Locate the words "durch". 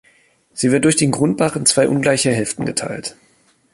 0.85-0.95